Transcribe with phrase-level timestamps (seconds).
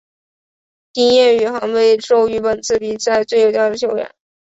[0.93, 4.09] 丁彦雨航被授予本次比赛最有价值球员。